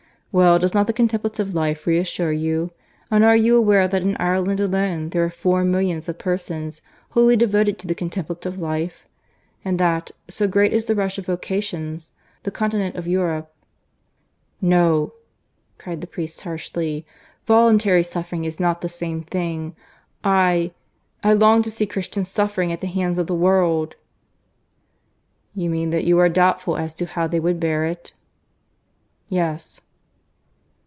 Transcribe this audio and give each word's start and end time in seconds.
Well, 0.41 0.59
does 0.59 0.73
not 0.73 0.87
the 0.87 0.93
Contemplative 0.93 1.53
Life 1.53 1.85
reassure 1.85 2.31
you? 2.31 2.71
And 3.11 3.21
are 3.25 3.35
you 3.35 3.57
aware 3.57 3.85
that 3.89 4.01
in 4.01 4.15
Ireland 4.15 4.61
alone 4.61 5.09
there 5.09 5.25
are 5.25 5.29
four 5.29 5.65
millions 5.65 6.07
of 6.07 6.19
persons 6.19 6.81
wholly 7.09 7.35
devoted 7.35 7.77
to 7.79 7.87
the 7.87 7.93
Contemplative 7.93 8.57
Life? 8.57 9.05
And 9.65 9.77
that, 9.77 10.11
so 10.29 10.47
great 10.47 10.71
is 10.71 10.85
the 10.85 10.95
rush 10.95 11.17
of 11.17 11.25
vocations, 11.25 12.13
the 12.43 12.49
continent 12.49 12.95
of 12.95 13.09
Europe" 13.09 13.53
"No," 14.77 15.11
cried 15.77 15.99
the 15.99 16.07
priest 16.07 16.39
harshly. 16.43 17.05
"Voluntary 17.45 18.01
suffering 18.01 18.45
is 18.45 18.57
not 18.57 18.79
the 18.79 18.87
same 18.87 19.23
thing.... 19.23 19.75
I... 20.23 20.71
I 21.25 21.33
long 21.33 21.61
to 21.63 21.69
see 21.71 21.85
Christians 21.85 22.29
suffering 22.29 22.71
at 22.71 22.79
the 22.79 22.87
hands 22.87 23.17
of 23.17 23.27
the 23.27 23.35
world." 23.35 23.95
"You 25.53 25.69
mean 25.69 25.89
that 25.89 26.05
you 26.05 26.17
are 26.19 26.29
doubtful 26.29 26.77
as 26.77 26.93
to 26.93 27.05
how 27.05 27.27
they 27.27 27.41
would 27.41 27.59
bear 27.59 27.83
it?" 27.83 28.13
"Yes." 29.27 29.81